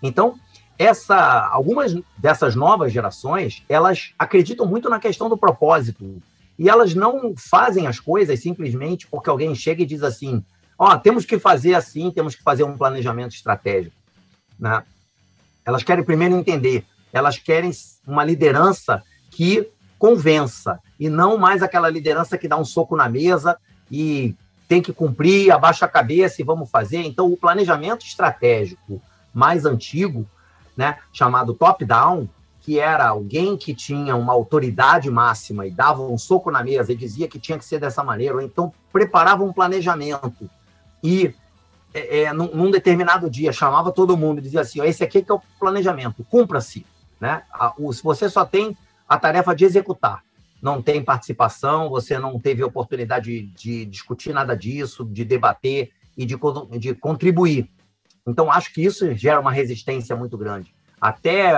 [0.02, 0.38] Então,
[0.78, 6.20] essa, algumas dessas novas gerações, elas acreditam muito na questão do propósito.
[6.58, 10.44] E elas não fazem as coisas simplesmente porque alguém chega e diz assim:
[10.78, 13.96] ó, oh, temos que fazer assim, temos que fazer um planejamento estratégico.
[14.58, 14.82] Né?
[15.64, 17.70] Elas querem primeiro entender, elas querem
[18.06, 23.56] uma liderança que convença, e não mais aquela liderança que dá um soco na mesa
[23.90, 24.34] e
[24.68, 26.98] tem que cumprir, abaixa a cabeça e vamos fazer.
[26.98, 29.00] Então, o planejamento estratégico
[29.34, 30.26] mais antigo,
[30.76, 32.28] né, chamado top-down,
[32.60, 36.96] que era alguém que tinha uma autoridade máxima e dava um soco na mesa e
[36.96, 40.48] dizia que tinha que ser dessa maneira, ou então preparava um planejamento
[41.02, 41.34] e,
[41.92, 45.30] é, é num, num, determinado dia, chamava todo mundo e dizia assim: esse aqui que
[45.30, 46.86] é o planejamento, cumpra-se.
[47.20, 47.42] Né?
[47.92, 50.22] Se você só tem a tarefa de executar
[50.64, 56.24] não tem participação, você não teve oportunidade de, de discutir nada disso, de debater e
[56.24, 56.38] de,
[56.78, 57.70] de contribuir.
[58.26, 60.74] Então, acho que isso gera uma resistência muito grande.
[61.00, 61.52] Até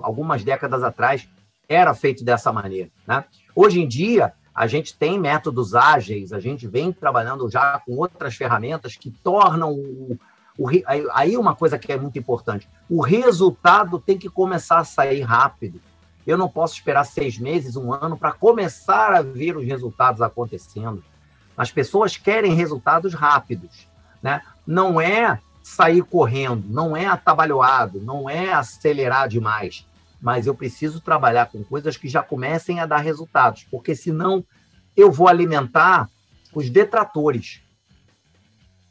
[0.00, 1.28] algumas décadas atrás,
[1.68, 2.90] era feito dessa maneira.
[3.06, 3.24] Né?
[3.54, 8.34] Hoje em dia, a gente tem métodos ágeis, a gente vem trabalhando já com outras
[8.34, 10.18] ferramentas que tornam o,
[10.58, 10.68] o,
[11.12, 15.80] aí uma coisa que é muito importante: o resultado tem que começar a sair rápido.
[16.26, 21.02] Eu não posso esperar seis meses, um ano, para começar a ver os resultados acontecendo.
[21.56, 23.88] As pessoas querem resultados rápidos.
[24.22, 24.42] Né?
[24.66, 29.86] Não é sair correndo, não é atabalhoado, não é acelerar demais.
[30.20, 34.42] Mas eu preciso trabalhar com coisas que já comecem a dar resultados, porque senão
[34.96, 36.08] eu vou alimentar
[36.54, 37.60] os detratores.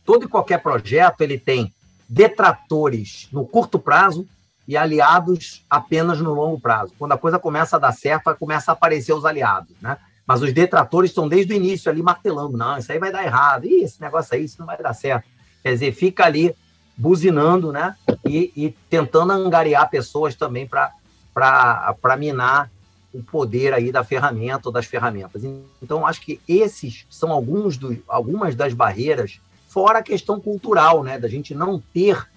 [0.06, 1.74] Todo e qualquer projeto ele tem
[2.08, 4.26] detratores no curto prazo
[4.68, 6.94] e aliados apenas no longo prazo.
[6.98, 9.98] Quando a coisa começa a dar certo, começa a aparecer os aliados, né?
[10.26, 13.66] Mas os detratores estão desde o início ali martelando, não, isso aí vai dar errado,
[13.66, 15.28] Ih, esse negócio aí, isso não vai dar certo.
[15.64, 16.56] Quer dizer, fica ali
[16.98, 17.96] buzinando, né?
[18.26, 22.72] E, e tentando angariar pessoas também para minar
[23.14, 25.44] o poder aí da ferramenta ou das ferramentas.
[25.82, 31.20] Então, acho que esses são alguns algumas das barreiras, fora a questão cultural, né?
[31.20, 32.28] Da gente não ter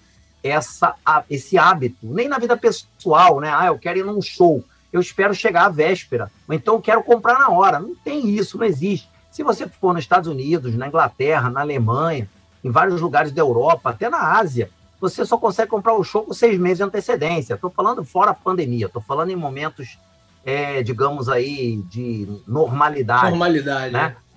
[0.43, 0.95] essa,
[1.29, 3.51] esse hábito, nem na vida pessoal, né?
[3.53, 7.03] Ah, eu quero ir num show, eu espero chegar à véspera, ou então eu quero
[7.03, 7.79] comprar na hora.
[7.79, 9.09] Não tem isso, não existe.
[9.31, 12.29] Se você for nos Estados Unidos, na Inglaterra, na Alemanha,
[12.63, 14.69] em vários lugares da Europa, até na Ásia,
[14.99, 17.55] você só consegue comprar o show com seis meses de antecedência.
[17.55, 19.97] Estou falando fora a pandemia, estou falando em momentos,
[20.45, 23.31] é, digamos aí, de normalidade.
[23.31, 23.93] Normalidade.
[23.93, 24.15] Né?
[24.17, 24.31] É.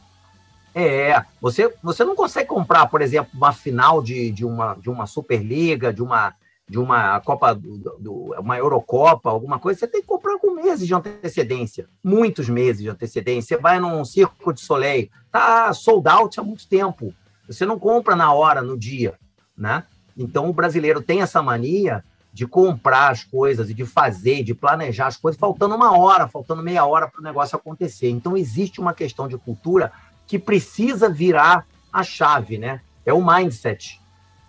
[0.77, 5.07] É, você, você não consegue comprar, por exemplo, uma final de, de, uma, de uma
[5.07, 6.35] Superliga, de uma,
[6.69, 10.85] de uma Copa, do, do, uma Eurocopa, alguma coisa, você tem que comprar com meses
[10.85, 13.57] de antecedência, muitos meses de antecedência.
[13.57, 17.15] Você vai num Circo de Soleil, tá sold out há muito tempo.
[17.47, 19.15] Você não compra na hora, no dia,
[19.57, 19.85] né?
[20.17, 25.07] Então o brasileiro tem essa mania de comprar as coisas e de fazer, de planejar
[25.07, 28.11] as coisas, faltando uma hora, faltando meia hora para o negócio acontecer.
[28.11, 29.93] Então existe uma questão de cultura
[30.27, 32.81] que precisa virar a chave, né?
[33.07, 34.01] É o mindset,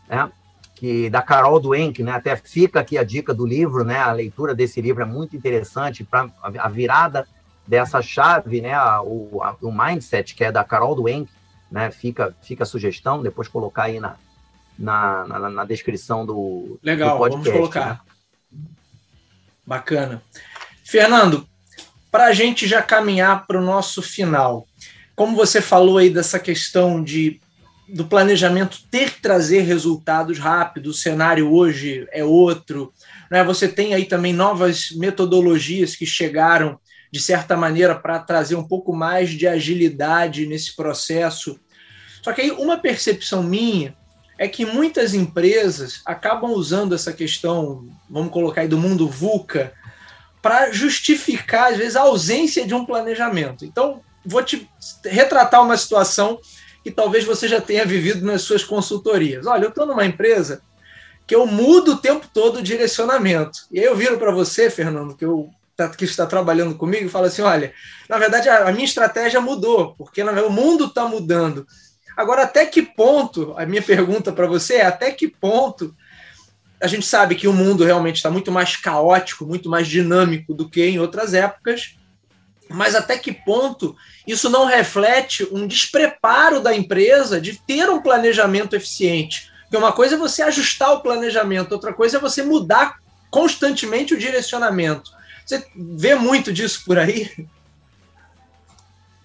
[0.08, 0.31] né?
[0.73, 2.13] Que da Carol Dweck, né?
[2.13, 3.99] Até fica aqui a dica do livro, né?
[3.99, 7.27] A leitura desse livro é muito interessante para a virada
[7.67, 8.75] dessa chave, né?
[9.01, 11.29] O, a, o mindset que é da Carol Dweck,
[11.71, 11.91] né?
[11.91, 14.15] Fica fica a sugestão, depois colocar aí na
[14.78, 17.89] na, na, na descrição do, Legal, do podcast, vamos colocar.
[18.51, 18.60] Né?
[19.65, 20.21] Bacana.
[20.84, 21.47] Fernando,
[22.12, 24.67] para a gente já caminhar para o nosso final,
[25.15, 27.39] como você falou aí dessa questão de
[27.88, 32.91] do planejamento ter que trazer resultados rápidos, o cenário hoje é outro.
[33.30, 33.43] Né?
[33.43, 36.80] Você tem aí também novas metodologias que chegaram,
[37.15, 41.58] de certa maneira, para trazer um pouco mais de agilidade nesse processo.
[42.21, 43.95] Só que aí uma percepção minha
[44.38, 49.71] é que muitas empresas acabam usando essa questão, vamos colocar aí, do mundo VUCA,
[50.41, 53.63] para justificar, às vezes, a ausência de um planejamento.
[53.63, 54.69] Então, vou te
[55.06, 56.38] retratar uma situação
[56.84, 59.47] que talvez você já tenha vivido nas suas consultorias.
[59.47, 60.62] Olha, eu estou numa empresa
[61.25, 63.60] que eu mudo o tempo todo o direcionamento.
[63.71, 65.49] E aí eu viro para você, Fernando, que eu
[65.97, 67.73] que está trabalhando comigo, fala assim: olha,
[68.07, 71.67] na verdade a, minha estratégia mudou, porque verdade, o mundo está mudando.
[72.15, 75.93] Agora, até que ponto, a minha pergunta para você é: até que ponto
[76.81, 80.69] a gente sabe que o mundo realmente está muito mais caótico, muito mais dinâmico do
[80.69, 81.95] que em outras épocas,
[82.69, 83.95] mas até que ponto
[84.27, 89.51] isso não reflete um despreparo da empresa de ter um planejamento eficiente?
[89.63, 92.97] Porque uma coisa é você ajustar o planejamento, outra coisa é você mudar
[93.29, 95.11] constantemente o direcionamento.
[95.45, 97.47] Você vê muito disso por aí?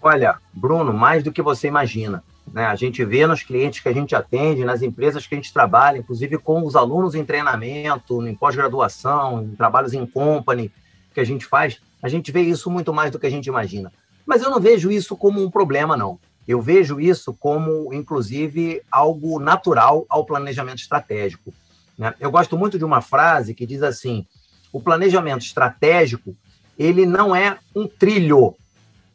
[0.02, 2.22] Olha, Bruno, mais do que você imagina.
[2.52, 2.66] Né?
[2.66, 5.98] A gente vê nos clientes que a gente atende, nas empresas que a gente trabalha,
[5.98, 10.70] inclusive com os alunos em treinamento, em pós-graduação, em trabalhos em company
[11.14, 13.92] que a gente faz, a gente vê isso muito mais do que a gente imagina.
[14.26, 16.18] Mas eu não vejo isso como um problema, não.
[16.46, 21.52] Eu vejo isso como, inclusive, algo natural ao planejamento estratégico.
[21.96, 22.14] Né?
[22.18, 24.26] Eu gosto muito de uma frase que diz assim:
[24.72, 26.34] o planejamento estratégico
[26.78, 28.54] ele não é um trilho,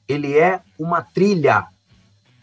[0.07, 1.65] ele é uma trilha,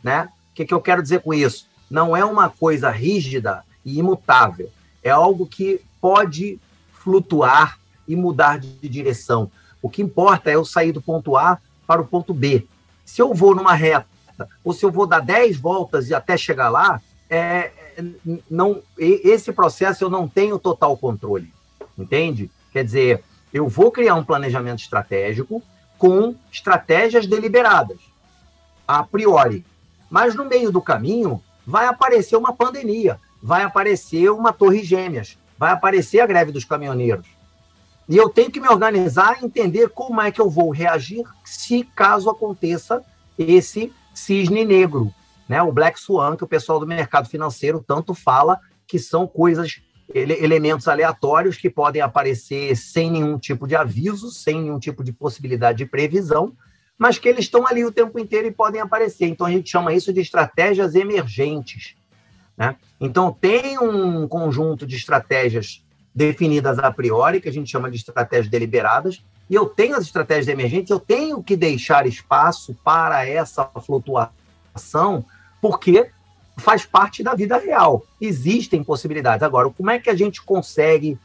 [0.02, 0.28] né?
[0.50, 1.68] O que, que eu quero dizer com isso?
[1.88, 4.68] Não é uma coisa rígida e imutável.
[5.02, 6.58] É algo que pode
[6.92, 9.50] flutuar e mudar de direção.
[9.80, 12.66] O que importa é eu sair do ponto A para o ponto B.
[13.04, 14.06] Se eu vou numa reta,
[14.64, 17.70] ou se eu vou dar 10 voltas e até chegar lá, é,
[18.50, 21.52] não, esse processo eu não tenho total controle.
[21.96, 22.50] Entende?
[22.72, 25.62] Quer dizer, eu vou criar um planejamento estratégico
[25.98, 28.00] com estratégias deliberadas,
[28.88, 29.64] a priori.
[30.10, 35.72] Mas no meio do caminho vai aparecer uma pandemia, vai aparecer uma torre gêmeas, vai
[35.72, 37.26] aparecer a greve dos caminhoneiros.
[38.08, 41.84] E eu tenho que me organizar e entender como é que eu vou reagir se
[41.94, 43.02] caso aconteça
[43.38, 45.12] esse cisne negro,
[45.48, 45.62] né?
[45.62, 49.80] O Black Swan, que o pessoal do mercado financeiro tanto fala que são coisas,
[50.14, 55.78] elementos aleatórios que podem aparecer sem nenhum tipo de aviso, sem nenhum tipo de possibilidade
[55.78, 56.52] de previsão,
[56.98, 59.26] mas que eles estão ali o tempo inteiro e podem aparecer.
[59.26, 61.94] Então a gente chama isso de estratégias emergentes.
[62.56, 62.76] Né?
[63.00, 65.82] Então tem um conjunto de estratégias
[66.14, 70.48] definidas a priori, que a gente chama de estratégias deliberadas, e eu tenho as estratégias
[70.48, 75.24] emergentes, eu tenho que deixar espaço para essa flutuação,
[75.60, 76.10] porque
[76.56, 78.04] faz parte da vida real.
[78.20, 79.42] Existem possibilidades.
[79.42, 81.18] Agora, como é que a gente consegue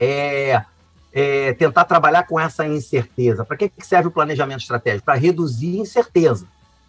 [0.00, 0.64] é,
[1.12, 3.44] é, tentar trabalhar com essa incerteza.
[3.44, 5.04] Para que serve o planejamento estratégico?
[5.04, 6.46] Para reduzir incerteza.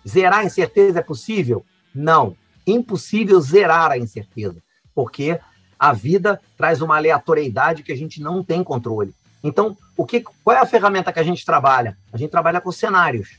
[0.08, 1.64] Zerar a incerteza é possível?
[1.94, 2.36] Não.
[2.66, 4.58] Impossível zerar a incerteza,
[4.94, 5.40] porque
[5.78, 9.14] a vida traz uma aleatoriedade que a gente não tem controle.
[9.44, 11.96] Então, o que, qual é a ferramenta que a gente trabalha?
[12.12, 13.38] A gente trabalha com cenários,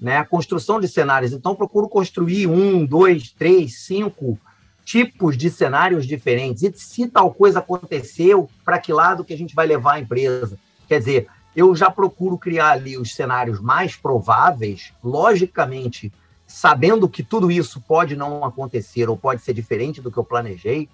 [0.00, 0.16] né?
[0.16, 1.32] A construção de cenários.
[1.32, 4.38] Então, procuro construir um, dois, três, cinco
[4.84, 6.62] tipos de cenários diferentes.
[6.62, 10.58] E se tal coisa aconteceu, para que lado que a gente vai levar a empresa?
[10.88, 16.12] Quer dizer, eu já procuro criar ali os cenários mais prováveis, logicamente,
[16.46, 20.88] sabendo que tudo isso pode não acontecer ou pode ser diferente do que eu planejei,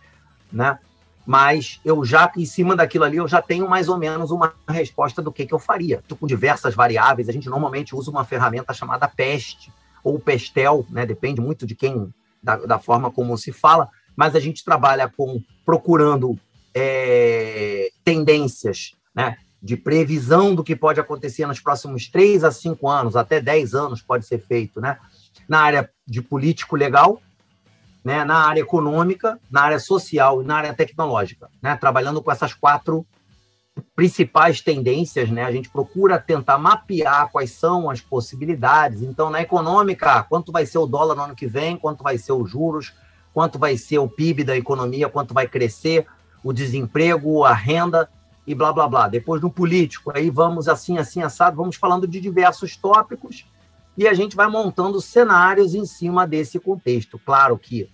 [0.52, 0.78] né?
[1.26, 5.20] Mas eu já, em cima daquilo ali, eu já tenho mais ou menos uma resposta
[5.20, 6.02] do que, que eu faria.
[6.20, 9.72] Com diversas variáveis, a gente normalmente usa uma ferramenta chamada PEST
[10.04, 11.04] ou PESTEL, né?
[11.04, 15.42] Depende muito de quem da, da forma como se fala, mas a gente trabalha com
[15.64, 16.38] procurando
[16.72, 19.36] é, tendências, né?
[19.60, 24.00] de previsão do que pode acontecer nos próximos três a cinco anos, até dez anos
[24.00, 24.98] pode ser feito, né?
[25.48, 27.20] Na área de político legal,
[28.06, 28.24] né?
[28.24, 31.74] na área econômica, na área social e na área tecnológica, né?
[31.74, 33.04] Trabalhando com essas quatro
[33.96, 35.42] principais tendências, né?
[35.42, 39.02] A gente procura tentar mapear quais são as possibilidades.
[39.02, 42.30] Então, na econômica, quanto vai ser o dólar no ano que vem, quanto vai ser
[42.30, 42.94] os juros,
[43.34, 46.06] quanto vai ser o PIB da economia, quanto vai crescer
[46.44, 48.08] o desemprego, a renda
[48.46, 49.08] e blá blá blá.
[49.08, 53.44] Depois no político, aí vamos assim, assim, assado, vamos falando de diversos tópicos
[53.98, 57.18] e a gente vai montando cenários em cima desse contexto.
[57.18, 57.90] Claro que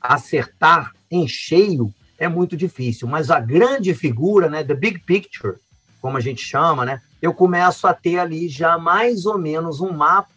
[0.00, 3.06] acertar em cheio é muito difícil.
[3.06, 5.56] Mas a grande figura, né, the big picture,
[6.00, 9.92] como a gente chama, né, eu começo a ter ali já mais ou menos um
[9.92, 10.28] mapa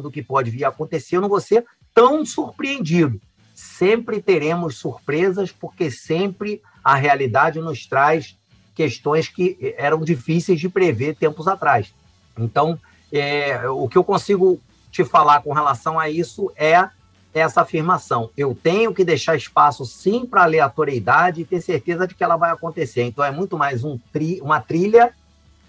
[0.00, 1.16] do que pode vir a acontecer.
[1.16, 3.20] Eu não vou ser tão surpreendido.
[3.54, 8.36] Sempre teremos surpresas, porque sempre a realidade nos traz
[8.74, 11.92] questões que eram difíceis de prever tempos atrás.
[12.38, 12.78] Então,
[13.12, 16.88] é, o que eu consigo te falar com relação a isso é
[17.34, 18.30] essa afirmação.
[18.36, 22.50] Eu tenho que deixar espaço, sim, para aleatoriedade e ter certeza de que ela vai
[22.50, 23.02] acontecer.
[23.02, 25.12] Então, é muito mais um tri, uma trilha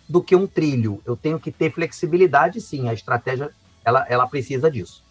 [0.08, 1.02] do que um trilho.
[1.06, 2.90] Eu tenho que ter flexibilidade, sim.
[2.90, 3.50] A estratégia,
[3.84, 5.02] ela, ela precisa disso.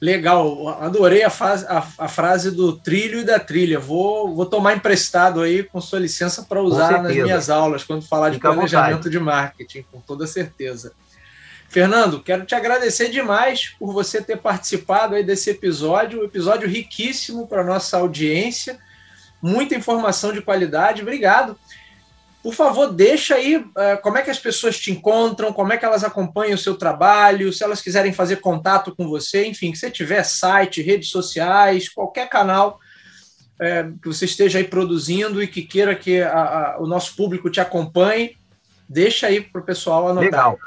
[0.00, 3.80] Legal, adorei a, fase, a, a, frase do trilho e da trilha.
[3.80, 8.32] Vou, vou tomar emprestado aí, com sua licença, para usar nas minhas aulas, quando falar
[8.32, 10.92] Fica de planejamento de marketing, com toda certeza.
[11.68, 17.46] Fernando, quero te agradecer demais por você ter participado aí desse episódio, um episódio riquíssimo
[17.46, 18.78] para nossa audiência,
[19.42, 21.02] muita informação de qualidade.
[21.02, 21.58] Obrigado.
[22.42, 25.84] Por favor, deixa aí uh, como é que as pessoas te encontram, como é que
[25.84, 29.90] elas acompanham o seu trabalho, se elas quiserem fazer contato com você, enfim, que você
[29.90, 32.78] tiver site, redes sociais, qualquer canal
[33.60, 37.50] é, que você esteja aí produzindo e que queira que a, a, o nosso público
[37.50, 38.38] te acompanhe,
[38.88, 40.24] deixa aí para o pessoal anotar.
[40.24, 40.58] Legal.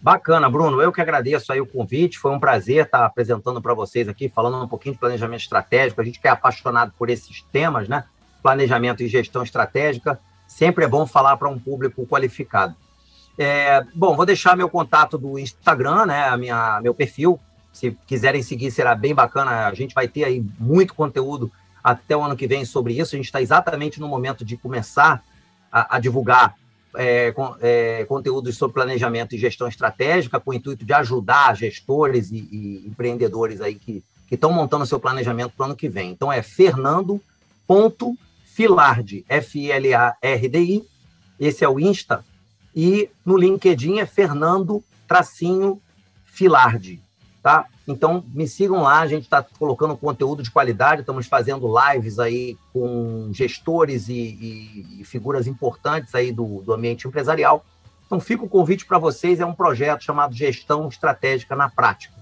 [0.00, 0.80] Bacana, Bruno.
[0.80, 2.18] Eu que agradeço aí o convite.
[2.18, 6.00] Foi um prazer estar apresentando para vocês aqui, falando um pouquinho de planejamento estratégico.
[6.00, 8.04] A gente que é apaixonado por esses temas, né?
[8.42, 12.74] planejamento e gestão estratégica, sempre é bom falar para um público qualificado.
[13.36, 17.38] É, bom, vou deixar meu contato do Instagram, né, a minha, meu perfil.
[17.72, 19.66] Se quiserem seguir, será bem bacana.
[19.68, 21.52] A gente vai ter aí muito conteúdo
[21.84, 23.14] até o ano que vem sobre isso.
[23.14, 25.22] A gente está exatamente no momento de começar
[25.70, 26.56] a, a divulgar
[26.94, 32.30] é, com, é, conteúdos sobre planejamento e gestão estratégica, com o intuito de ajudar gestores
[32.30, 36.10] e, e empreendedores aí que estão montando seu planejamento para o ano que vem.
[36.10, 37.20] Então é Fernando
[37.66, 39.24] ponto Filardi,
[41.38, 42.24] esse é o Insta,
[42.74, 45.80] e no LinkedIn é Fernando Tracinho
[46.24, 47.00] Filardi,
[47.48, 47.64] tá?
[47.86, 52.58] Então me sigam lá, a gente está colocando conteúdo de qualidade, estamos fazendo lives aí
[52.74, 57.64] com gestores e, e, e figuras importantes aí do, do ambiente empresarial.
[58.04, 62.14] Então fica o convite para vocês, é um projeto chamado Gestão Estratégica na Prática.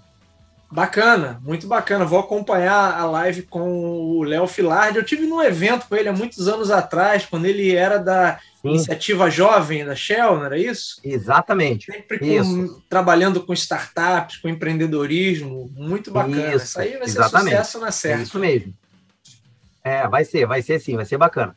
[0.70, 2.04] Bacana, muito bacana.
[2.04, 4.98] Vou acompanhar a live com o Léo Filardi.
[4.98, 8.70] Eu tive num evento com ele há muitos anos atrás, quando ele era da Sim.
[8.70, 11.00] Iniciativa Jovem da Shell, não era isso?
[11.04, 11.86] Exatamente.
[11.86, 12.82] Sempre com, isso.
[12.88, 15.70] trabalhando com startups, com empreendedorismo.
[15.72, 16.54] Muito bacana.
[16.54, 17.50] Isso, isso aí vai exatamente.
[17.50, 18.20] ser sucesso na certa.
[18.20, 18.74] É isso mesmo.
[19.84, 21.54] É, vai ser, vai ser sim, vai ser bacana.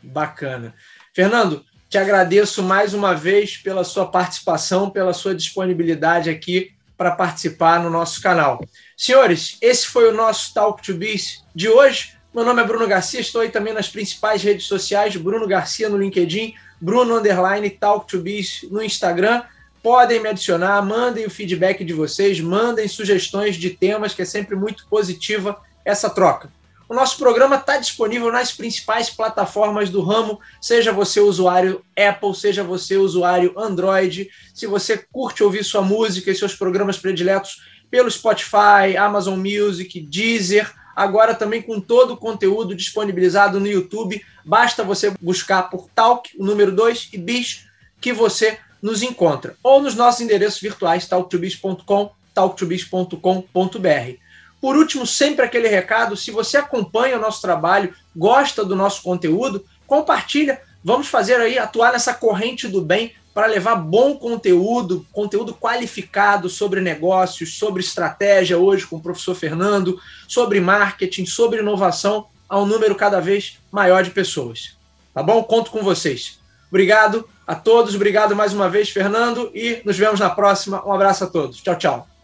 [0.00, 0.74] Bacana.
[1.12, 7.80] Fernando, te agradeço mais uma vez pela sua participação, pela sua disponibilidade aqui para participar
[7.80, 8.60] no nosso canal.
[8.96, 12.14] Senhores, esse foi o nosso Talk to Biz de hoje.
[12.34, 15.96] Meu nome é Bruno Garcia, estou aí também nas principais redes sociais, Bruno Garcia no
[15.96, 19.44] LinkedIn, Bruno Underline Talk to Biz no Instagram.
[19.80, 24.56] Podem me adicionar, mandem o feedback de vocês, mandem sugestões de temas, que é sempre
[24.56, 26.50] muito positiva essa troca.
[26.88, 32.64] O nosso programa está disponível nas principais plataformas do ramo, seja você usuário Apple, seja
[32.64, 34.30] você usuário Android.
[34.54, 37.60] Se você curte ouvir sua música e seus programas prediletos
[37.90, 44.24] pelo Spotify, Amazon Music, Deezer, agora também com todo o conteúdo disponibilizado no YouTube.
[44.42, 47.66] Basta você buscar por Talk, o número 2, e Bis,
[48.00, 49.54] que você nos encontra.
[49.62, 54.27] Ou nos nossos endereços virtuais, talktobiz.com, talktobiz.com.br.
[54.60, 59.64] Por último, sempre aquele recado: se você acompanha o nosso trabalho, gosta do nosso conteúdo,
[59.86, 60.60] compartilha.
[60.82, 66.80] Vamos fazer aí atuar nessa corrente do bem para levar bom conteúdo, conteúdo qualificado sobre
[66.80, 72.94] negócios, sobre estratégia hoje com o professor Fernando, sobre marketing, sobre inovação a um número
[72.96, 74.76] cada vez maior de pessoas.
[75.14, 75.42] Tá bom?
[75.44, 76.38] Conto com vocês.
[76.68, 80.84] Obrigado a todos, obrigado mais uma vez, Fernando, e nos vemos na próxima.
[80.86, 81.62] Um abraço a todos.
[81.62, 82.17] Tchau, tchau.